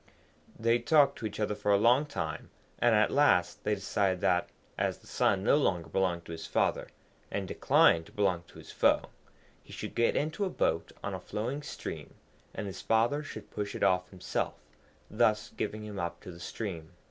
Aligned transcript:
They 0.59 0.79
talked 0.79 1.19
to 1.19 1.27
each 1.27 1.39
other 1.39 1.53
for 1.53 1.71
a 1.71 1.77
long 1.77 2.07
time, 2.07 2.49
and 2.79 2.95
at 2.95 3.11
last 3.11 3.63
they 3.63 3.75
decided 3.75 4.19
that, 4.21 4.49
as 4.75 4.97
the 4.97 5.05
son 5.05 5.43
no 5.43 5.57
longer 5.57 5.89
belonged 5.89 6.25
to 6.25 6.31
his 6.31 6.47
father, 6.47 6.87
and 7.29 7.47
declined 7.47 8.07
to 8.07 8.11
belong 8.11 8.43
to 8.47 8.57
his 8.57 8.71
foe, 8.71 9.11
he 9.61 9.71
should 9.71 9.93
get 9.93 10.15
into 10.15 10.43
a 10.43 10.49
boat 10.49 10.91
on 11.03 11.13
a 11.13 11.19
flowing 11.19 11.61
stream, 11.61 12.15
and 12.51 12.65
his 12.65 12.81
father 12.81 13.21
should 13.21 13.51
push 13.51 13.75
it 13.75 13.83
off 13.83 14.09
himself, 14.09 14.55
thus 15.07 15.49
giving 15.55 15.83
him 15.85 15.99
up 15.99 16.19
to 16.21 16.31
the 16.31 16.39
stream. 16.39 16.93